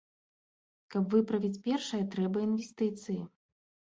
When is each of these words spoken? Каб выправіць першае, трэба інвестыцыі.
Каб 0.95 1.03
выправіць 1.15 1.61
першае, 1.67 1.99
трэба 2.15 2.37
інвестыцыі. 2.47 3.19